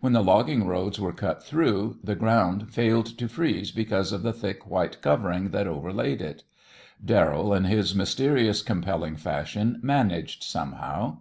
When 0.00 0.12
the 0.12 0.22
logging 0.22 0.66
roads 0.66 1.00
were 1.00 1.14
cut 1.14 1.42
through, 1.42 1.96
the 2.04 2.14
ground 2.14 2.70
failed 2.74 3.06
to 3.16 3.26
freeze 3.26 3.70
because 3.70 4.12
of 4.12 4.22
the 4.22 4.34
thick 4.34 4.70
white 4.70 5.00
covering 5.00 5.48
that 5.52 5.66
overlaid 5.66 6.20
it. 6.20 6.44
Darrell 7.02 7.54
in 7.54 7.64
his 7.64 7.94
mysterious 7.94 8.60
compelling 8.60 9.16
fashion 9.16 9.80
managed 9.82 10.42
somehow. 10.42 11.20